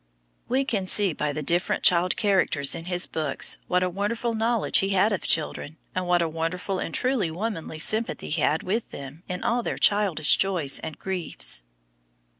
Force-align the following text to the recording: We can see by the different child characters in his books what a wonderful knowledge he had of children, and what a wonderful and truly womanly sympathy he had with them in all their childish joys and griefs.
We 0.49 0.65
can 0.65 0.87
see 0.87 1.13
by 1.13 1.31
the 1.31 1.43
different 1.43 1.83
child 1.83 2.17
characters 2.17 2.73
in 2.73 2.85
his 2.85 3.05
books 3.05 3.59
what 3.67 3.83
a 3.83 3.87
wonderful 3.87 4.33
knowledge 4.33 4.79
he 4.79 4.89
had 4.89 5.13
of 5.13 5.21
children, 5.21 5.77
and 5.93 6.07
what 6.07 6.23
a 6.23 6.27
wonderful 6.27 6.79
and 6.79 6.91
truly 6.91 7.29
womanly 7.29 7.77
sympathy 7.77 8.31
he 8.31 8.41
had 8.41 8.63
with 8.63 8.89
them 8.89 9.21
in 9.29 9.43
all 9.43 9.61
their 9.61 9.77
childish 9.77 10.37
joys 10.37 10.79
and 10.79 10.97
griefs. 10.97 11.61